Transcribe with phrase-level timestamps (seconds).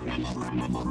[0.00, 0.90] Electrodo.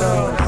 [0.00, 0.47] Hello,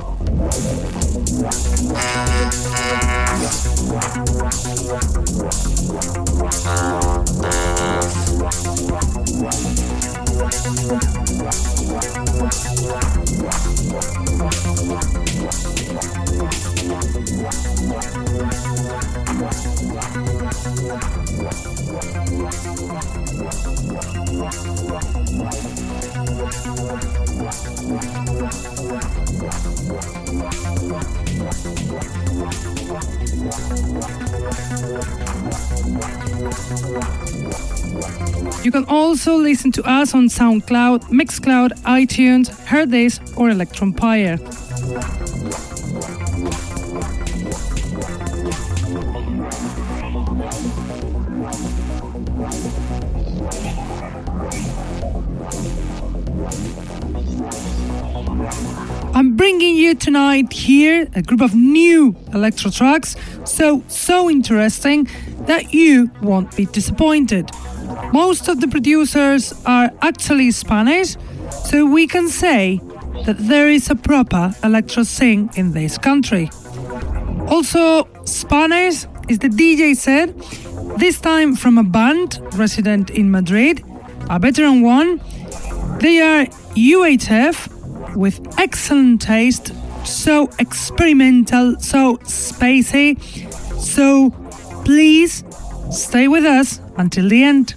[39.21, 44.39] Also listen to us on SoundCloud, Mixcloud, iTunes, Hearthis, or Electronpire.
[59.13, 63.15] I'm bringing you tonight here a group of new electro tracks,
[63.45, 65.07] so so interesting
[65.41, 67.51] that you won't be disappointed.
[68.13, 71.15] Most of the producers are actually Spanish,
[71.63, 72.79] so we can say
[73.25, 76.49] that there is a proper electro scene in this country.
[77.47, 80.37] Also, Spanish is the DJ said,
[80.97, 83.83] this time from a band resident in Madrid,
[84.29, 85.21] a veteran one.
[85.99, 86.45] They are
[86.75, 89.73] UHF with excellent taste,
[90.05, 93.17] so experimental, so spacey.
[93.79, 94.31] So
[94.83, 95.43] please
[95.91, 97.75] stay with us until the end.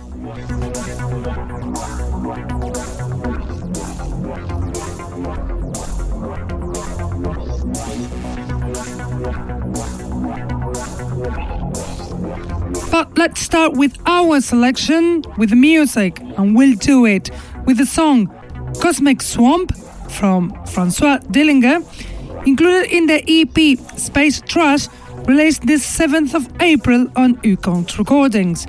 [12.95, 17.29] But let's start with our selection with music, and we'll do it
[17.67, 18.29] with the song
[18.81, 19.77] Cosmic Swamp
[20.09, 21.83] from Francois Dillinger,
[22.47, 24.87] included in the EP Space Trash,
[25.27, 28.65] released this 7th of April on Ucont Recordings.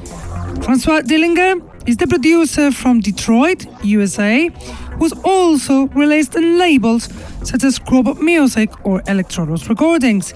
[0.64, 4.50] Francois Dillinger is the producer from Detroit, USA,
[4.98, 7.10] who's also released in labels
[7.44, 10.34] such as Robot Music or Electrodos Recordings.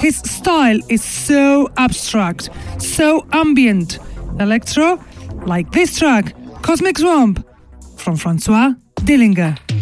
[0.00, 3.98] His style is so abstract, so ambient,
[4.38, 4.98] electro,
[5.44, 7.46] like this track, Cosmic Swamp,
[7.98, 8.72] from Francois
[9.04, 9.79] Dillinger.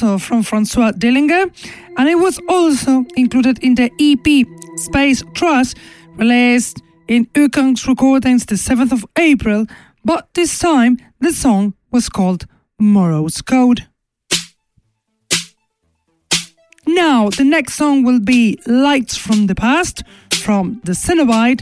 [0.00, 1.50] Also from Francois Dillinger
[1.96, 4.46] and it was also included in the EP
[4.78, 5.74] Space Trash
[6.14, 9.66] released in Ukang's recordings the 7th of April,
[10.04, 12.46] but this time the song was called
[12.78, 13.88] Morose Code.
[16.86, 20.04] Now, the next song will be Lights from the Past
[20.44, 21.60] from the Zenobit3,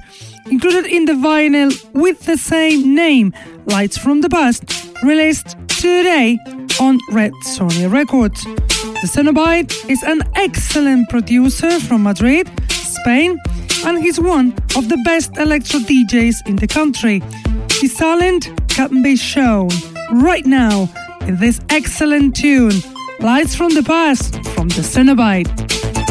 [0.51, 3.33] included in the vinyl with the same name,
[3.65, 4.63] Lights from the Past,
[5.03, 6.39] released today
[6.81, 8.45] on Red Sony Records.
[8.45, 13.39] The Zenobit3 is an excellent producer from Madrid, Spain,
[13.85, 17.23] and he's one of the best electro DJs in the country.
[17.81, 19.69] His talent can be shown
[20.13, 20.89] right now
[21.23, 22.83] in this excellent tune
[23.21, 26.06] Lights from the Past from the Zenobit3.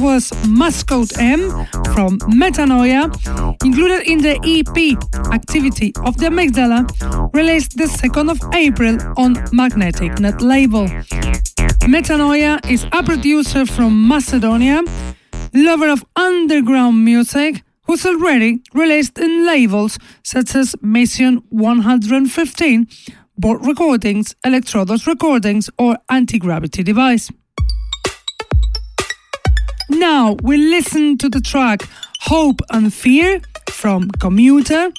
[0.00, 1.50] Was Mascotte M
[1.92, 3.04] from Metanoia,
[3.62, 4.96] included in the EP
[5.30, 6.88] Activity of the Amygdala,
[7.34, 10.86] released the 2nd of April on Magnetic Net label.
[11.86, 14.82] Metanoia is a producer from Macedonia,
[15.52, 22.86] lover of underground music, who's already released in labels such as Mission 115,
[23.38, 27.30] Borft Recordings, Electrodos Recordings, or Anti Gravity Device.
[29.90, 31.82] Now we listen to the track
[32.20, 34.92] Hope and Fear from Commuter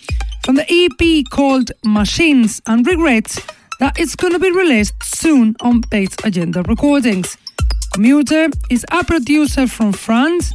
[0.44, 3.40] from the EP called Machines and Regrets
[3.80, 7.38] that is going to be released soon on Bass Agenda Recordings.
[7.94, 10.54] Commuter is a producer from France,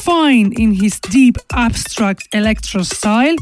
[0.00, 3.36] fine in his deep abstract electro style,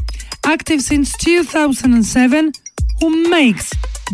[0.45, 2.51] active since 2007,
[2.99, 3.73] who makes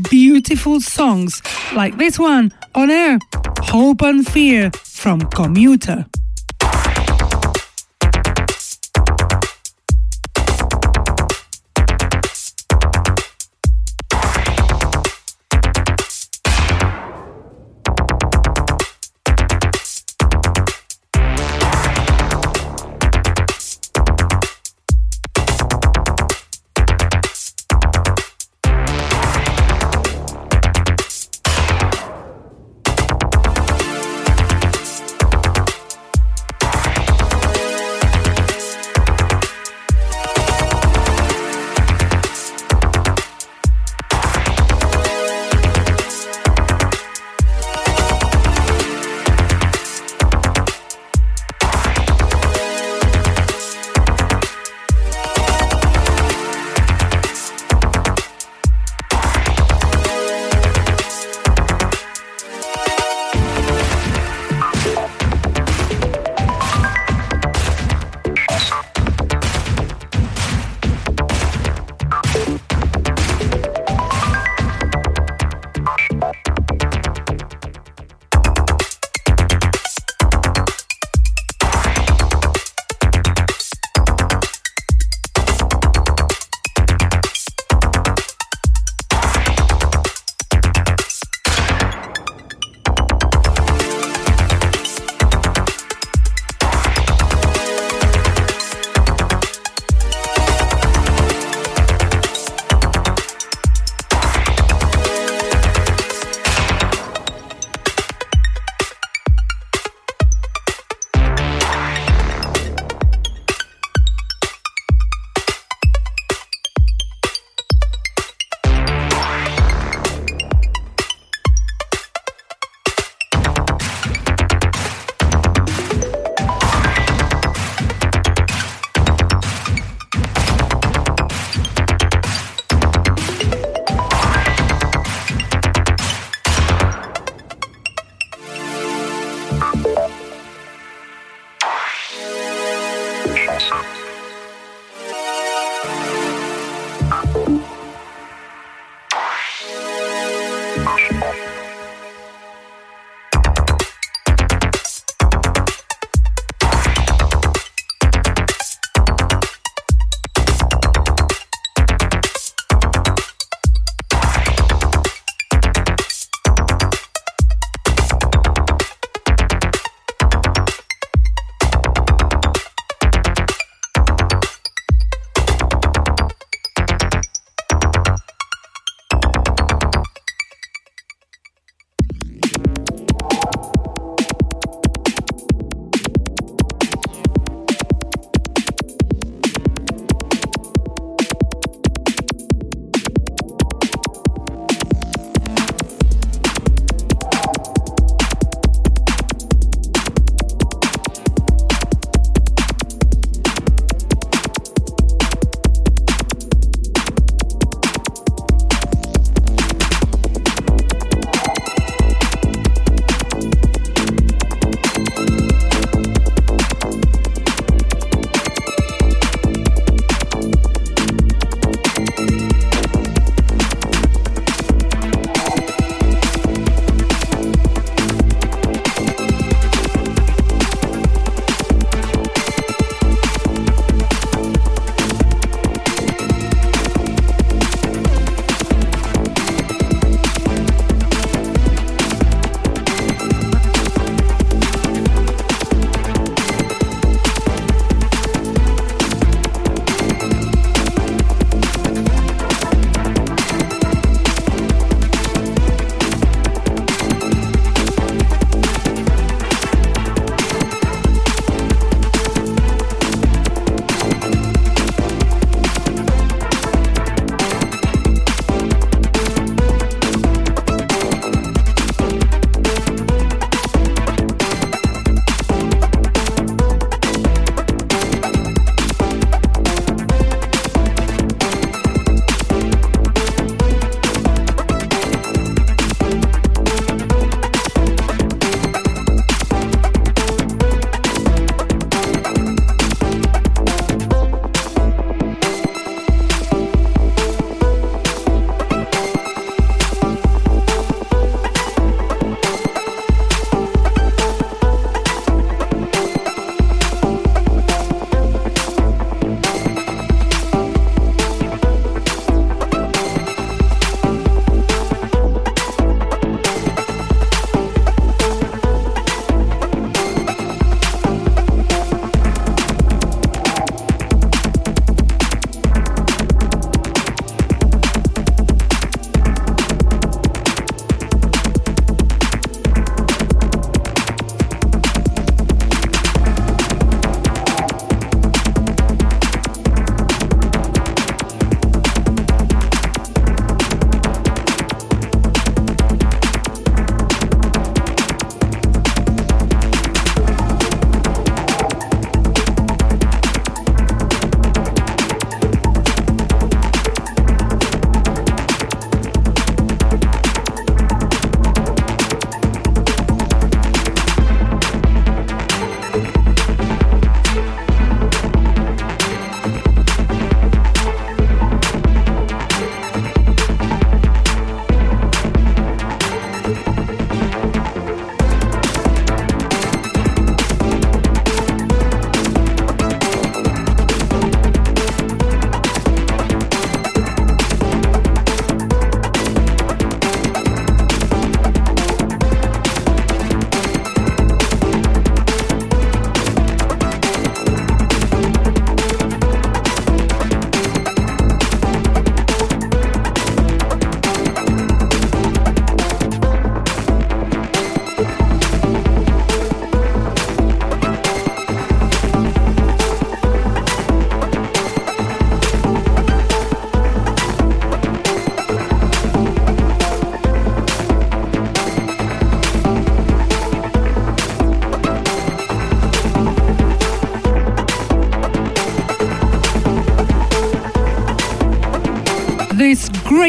[0.10, 1.42] beautiful songs
[1.74, 3.18] like this one on air
[3.60, 6.06] Hope and Fear from Commuter.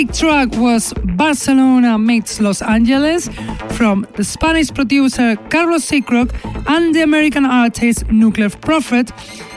[0.07, 3.29] Great track was Barcelona meets Los Angeles
[3.71, 6.31] from the Spanish producer Carlos Sicrock
[6.69, 9.11] and the American artist Nuklear Prophet,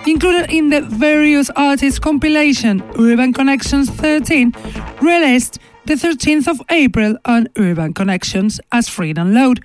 [0.08, 4.54] included in the various artists compilation Urban Connections 13,
[5.02, 9.62] released the 13th of April on Urban Connections as free download.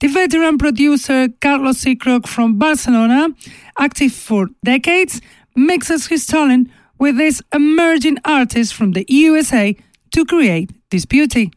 [0.00, 3.28] The veteran producer Carlos Sicrock from Barcelona,
[3.78, 5.20] active for decades,
[5.54, 9.76] mixes his talent with this emerging artist from the USA
[10.16, 11.50] to create this beauty.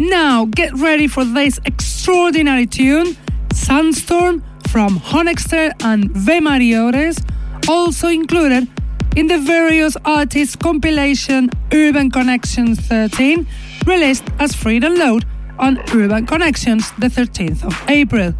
[0.00, 3.16] Now get ready for this extraordinary tune,
[3.54, 7.22] Sandstorm from Honexter and Vema Diodes,
[7.68, 8.66] also included
[9.14, 13.46] in the various artists compilation Urban Connections 13,
[13.86, 15.22] released as free download
[15.60, 18.34] on Urban Connections the 13th of April.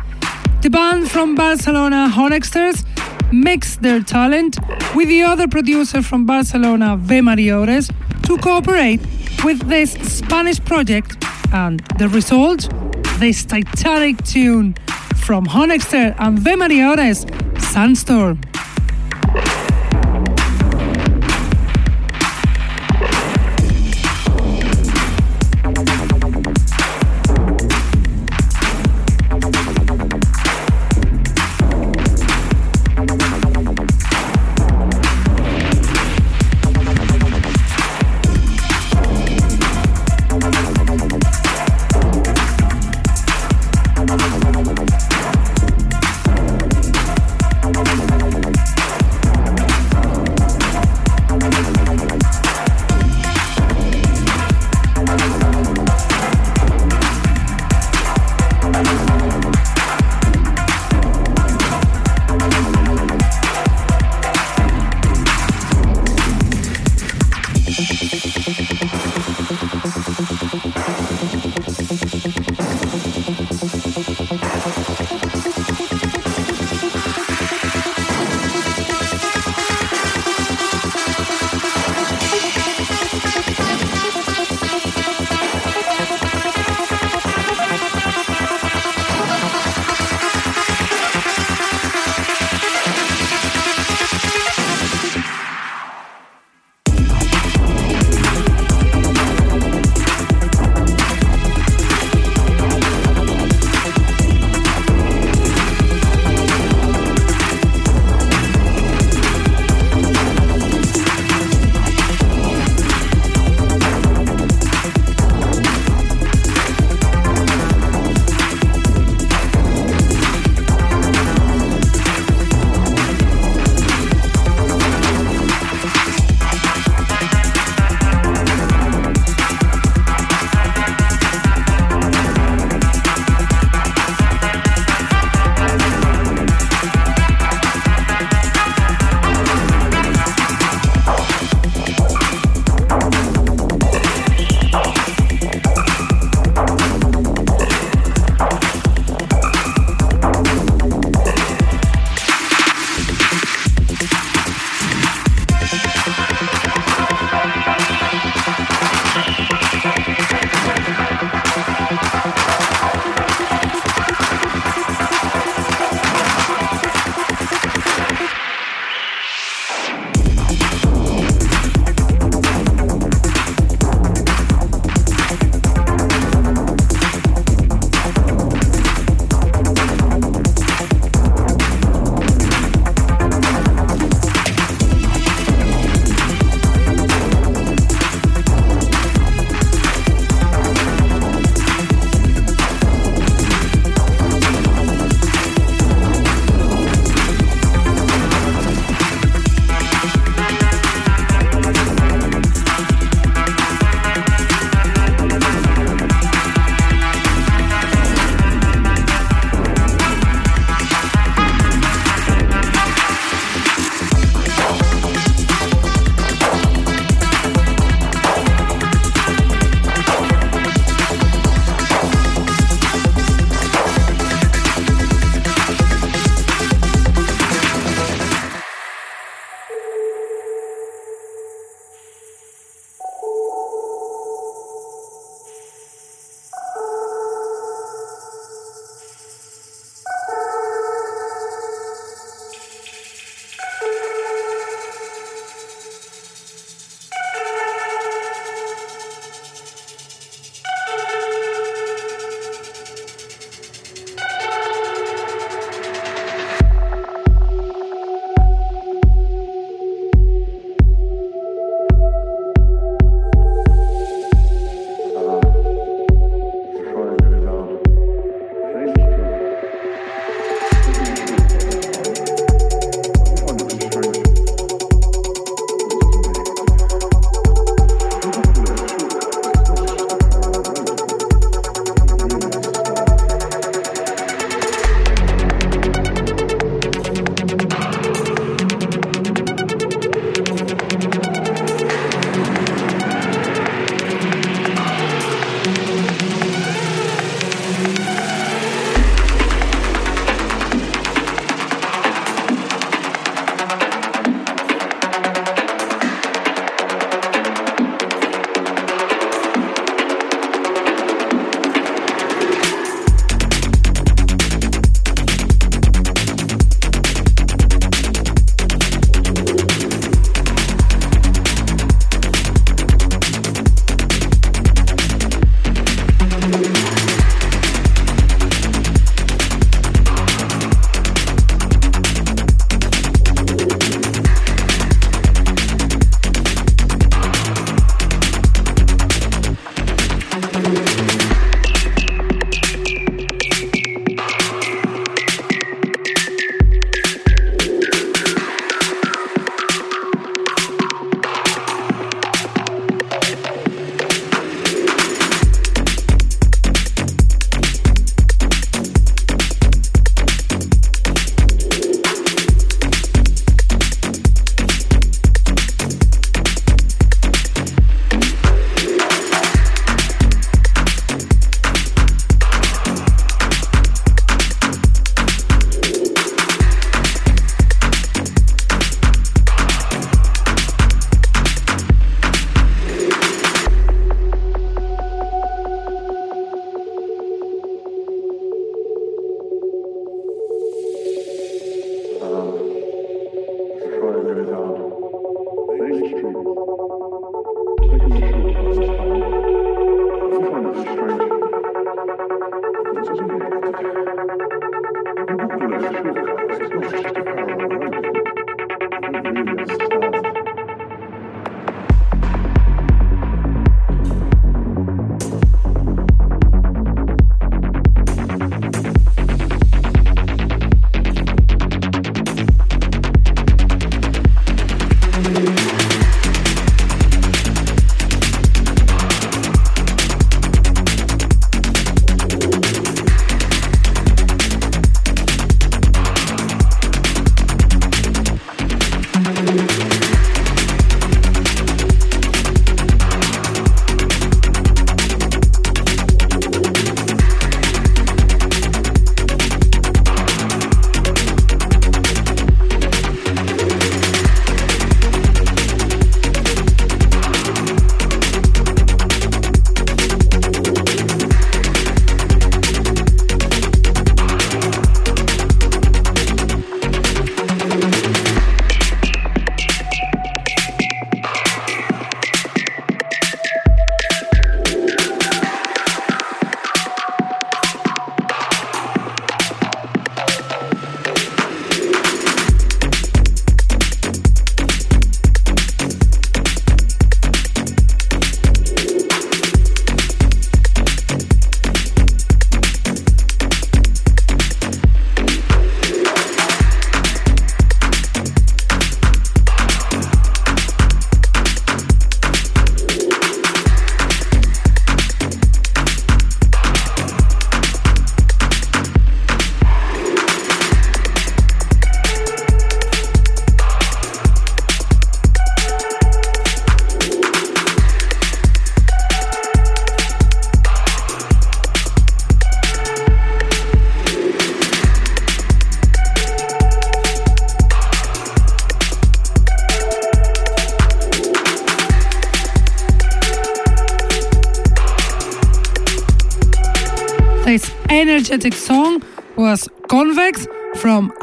[0.63, 2.85] The band from Barcelona, Honexters,
[3.33, 4.59] mixed their talent
[4.97, 7.93] with the other producer from Barcelona, Vema Diodes,
[8.31, 9.01] to cooperate
[9.45, 11.17] with this Spanish project,
[11.53, 12.73] and the result,
[13.19, 14.73] this titanic tune
[15.17, 17.27] from Honexter and Vema Diodes,
[17.61, 18.50] Sandstorm.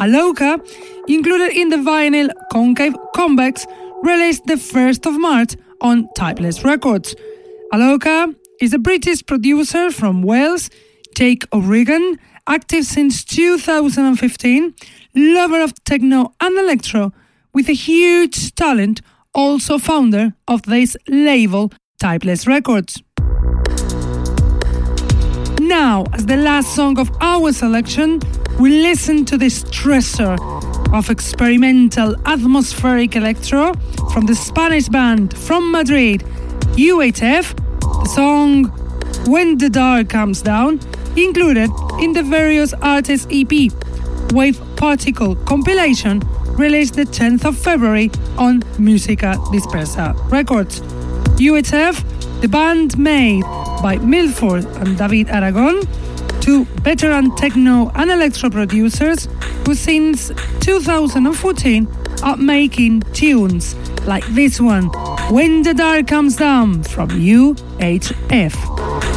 [0.08, 0.58] Aloka,
[1.10, 3.68] included in the vinyl Concave Convex,
[4.04, 7.14] released the 1st of March on Typeless Records.
[7.74, 10.70] Aloka is a British producer from Wales,
[11.14, 14.74] Take O'Regan, active since 2015,
[15.14, 17.12] lover of techno and electro,
[17.54, 19.02] with a huge talent,
[19.34, 21.70] also founder of this label,
[22.02, 23.04] Typeless Records.
[25.60, 28.22] Now, as the last song of our selection,
[28.60, 30.36] we listen to the stressor
[30.94, 33.74] of experimental atmospheric electro
[34.12, 36.22] from the Spanish band from Madrid,
[36.76, 37.56] UHF,
[38.04, 38.66] the song
[39.28, 40.80] When the Dark Comes Down,
[41.16, 43.72] included in the various artists EP
[44.34, 46.22] Wave Particle compilation
[46.58, 50.82] released the 10th of February on Musica Dispersa Records.
[51.38, 53.44] UHF, the band made
[53.84, 55.82] by Milford and David Aragon,
[56.48, 59.28] two veteran techno and electro producers
[59.66, 60.32] who since
[60.62, 61.86] 2014
[62.24, 63.76] are making tunes
[64.06, 64.86] like this one,
[65.30, 69.17] When the Dark Comes Down from UHF.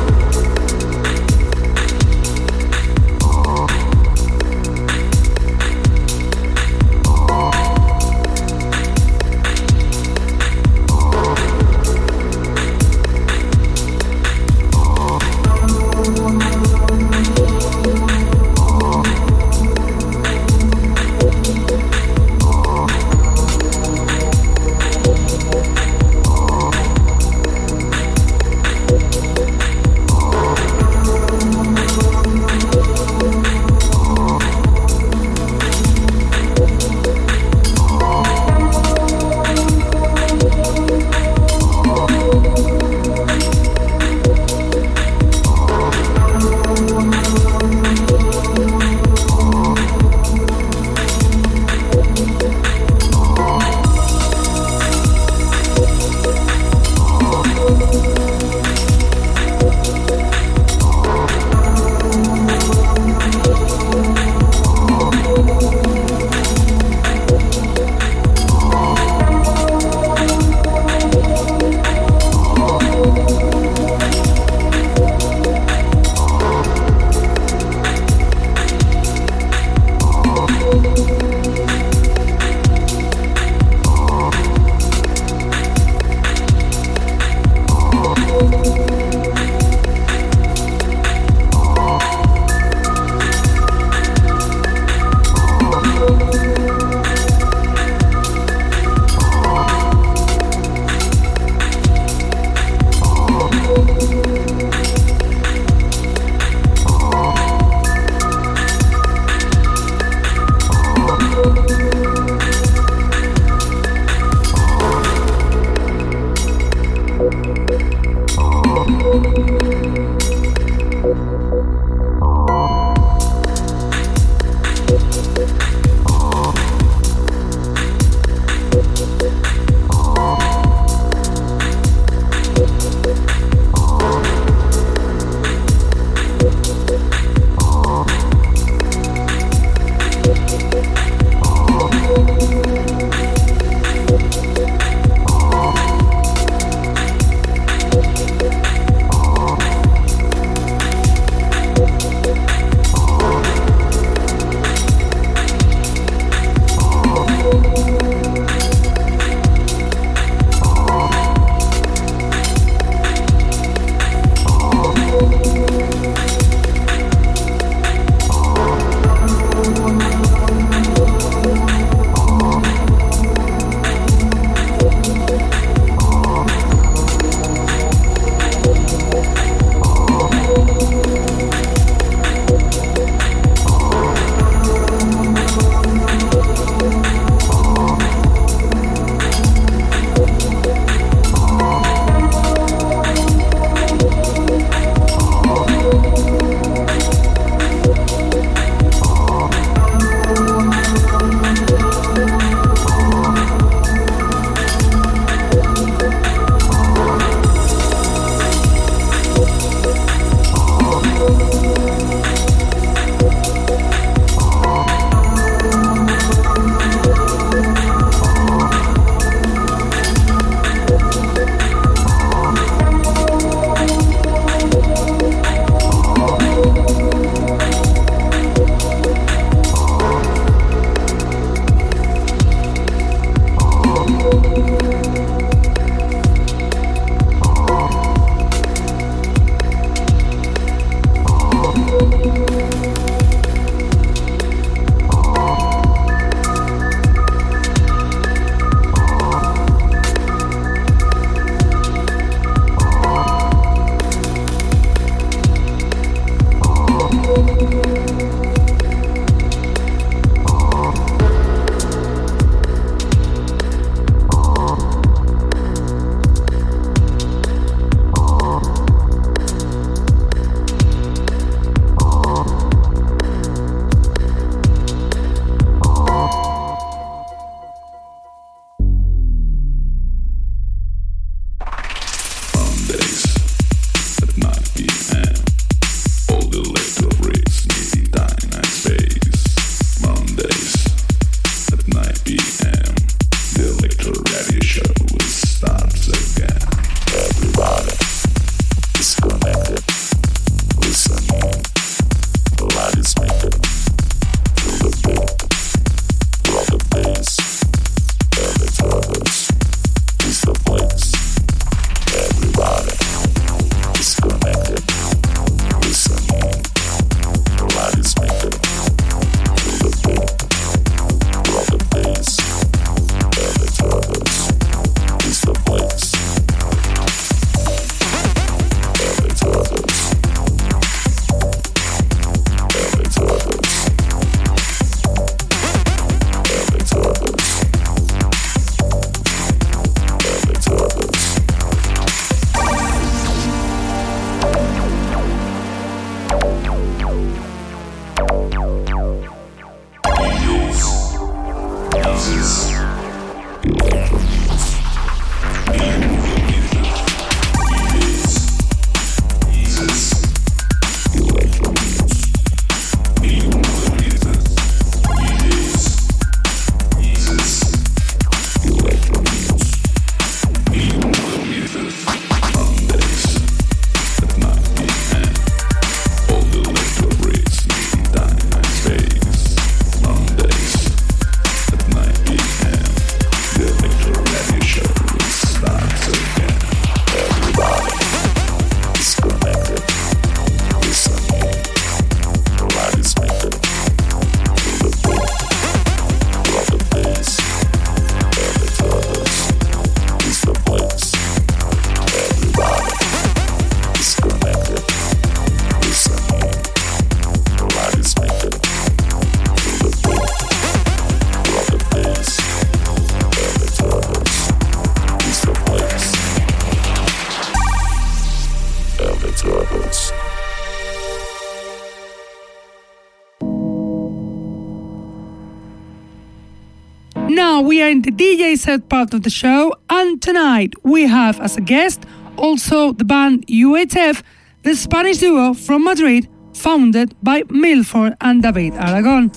[428.60, 432.04] Set part of the show, and tonight we have as a guest
[432.36, 434.22] also the band UHF,
[434.62, 439.30] the Spanish duo from Madrid, founded by Milford and David Aragon.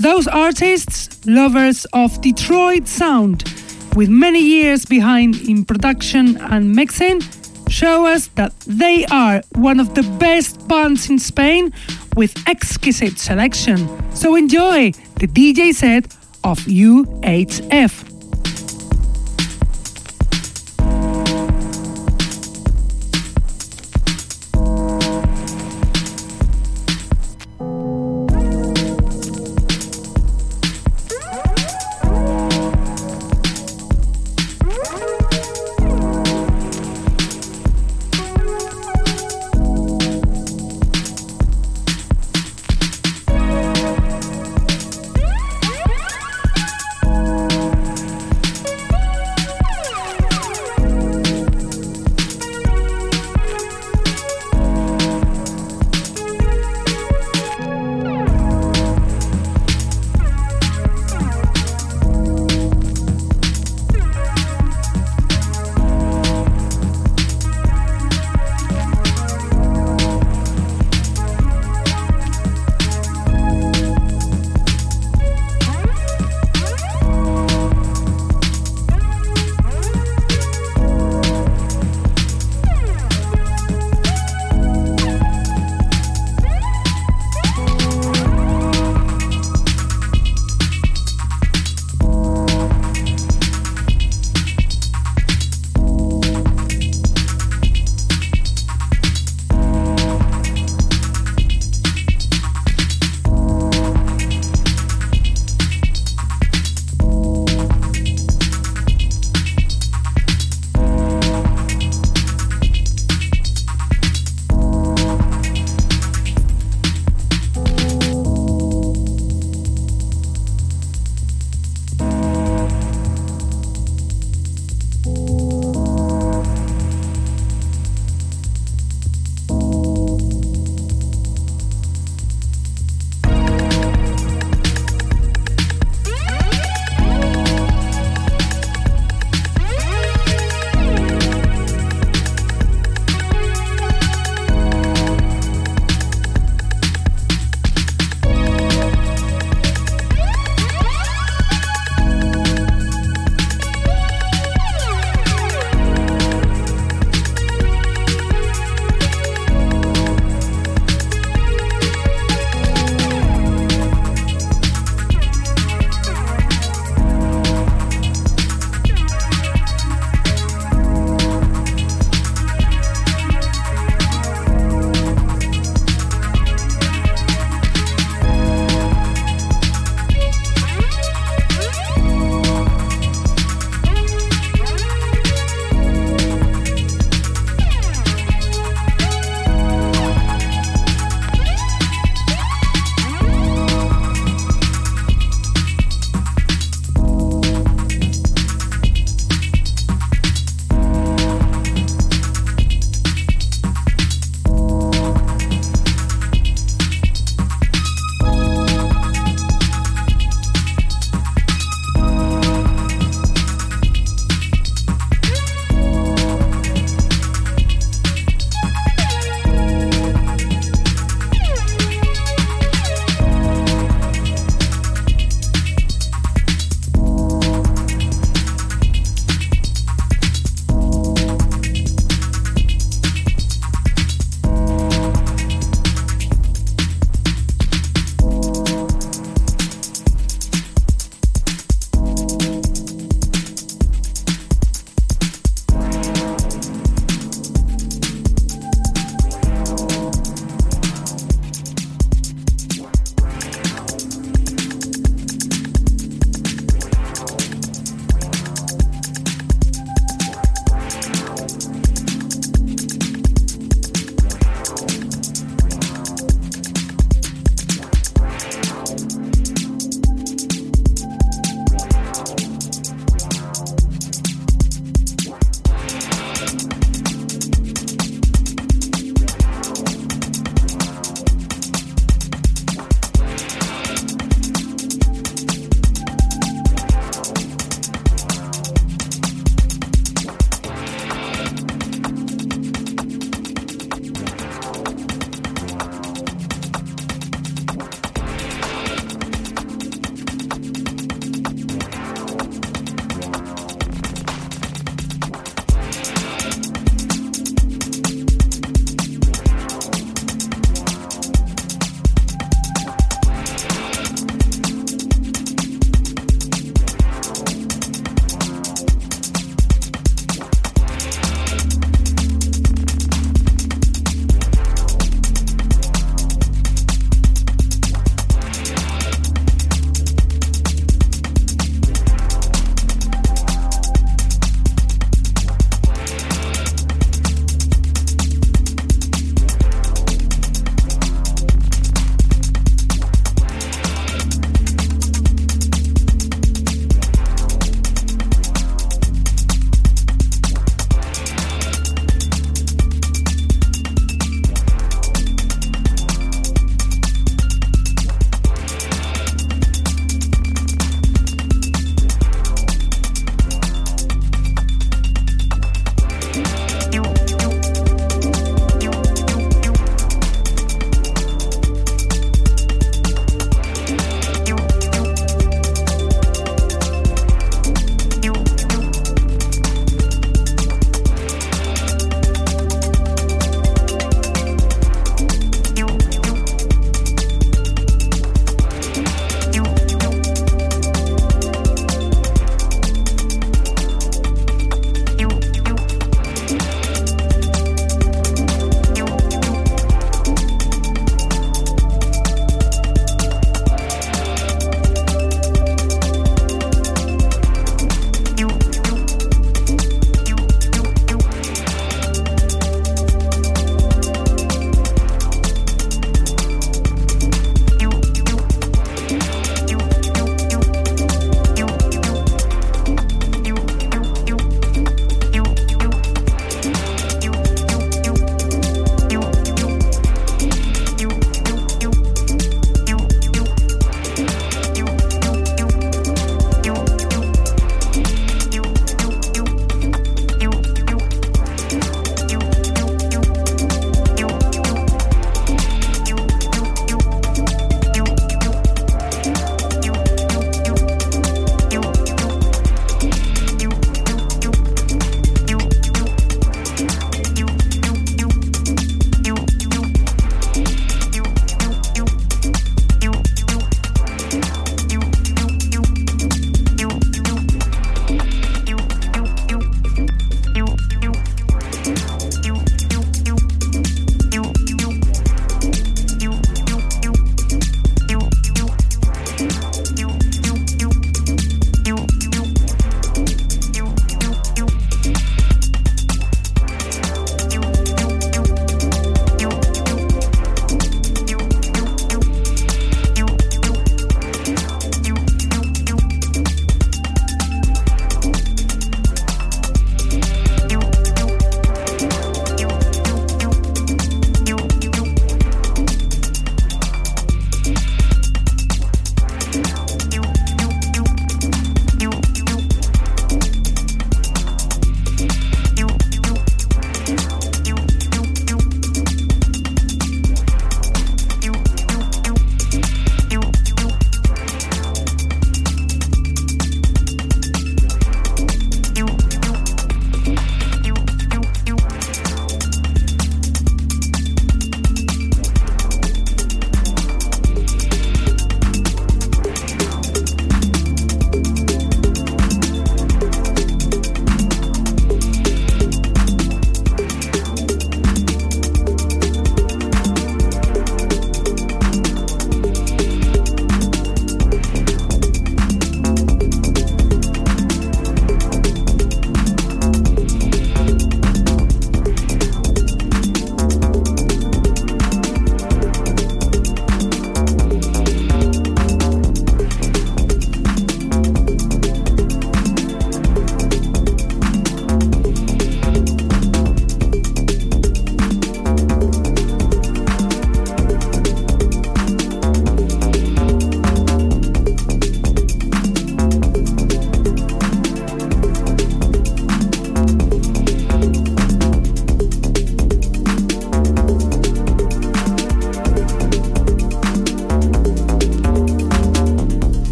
[0.00, 3.44] Those artists, lovers of Detroit sound,
[3.94, 7.20] with many years behind in production and mixing,
[7.68, 11.72] show us that they are one of the best bands in Spain
[12.16, 13.78] with exquisite selection.
[14.14, 16.06] So enjoy the DJ set
[16.42, 18.09] of UHF.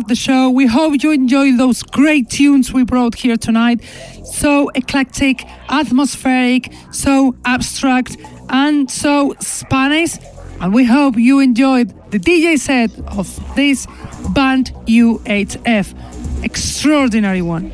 [0.00, 0.50] The show.
[0.50, 3.82] We hope you enjoyed those great tunes we brought here tonight.
[4.24, 8.16] So eclectic, atmospheric, so abstract,
[8.48, 10.16] and so Spanish.
[10.60, 13.86] And we hope you enjoyed the DJ set of this
[14.34, 16.44] band UHF.
[16.44, 17.72] Extraordinary one.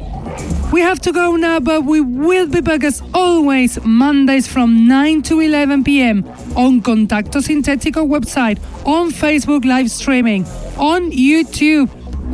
[0.73, 5.23] We have to go now, but we will be back as always Mondays from 9
[5.23, 6.29] to 11 p.m.
[6.55, 10.45] on Contacto Sintetico website, on Facebook live streaming,
[10.77, 11.89] on YouTube,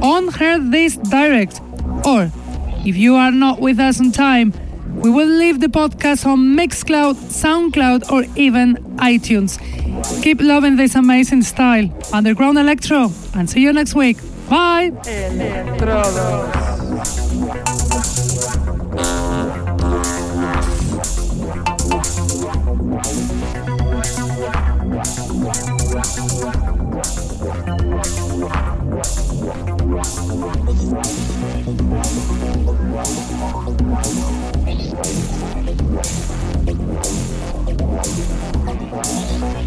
[0.05, 1.61] on Heard This Direct.
[2.05, 2.31] Or,
[2.85, 4.53] if you are not with us on time,
[4.87, 9.59] we will leave the podcast on Mixcloud, SoundCloud, or even iTunes.
[10.23, 14.19] Keep loving this amazing style, Underground Electro, and see you next week.
[14.51, 14.93] Bye!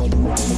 [0.09, 0.57] Right.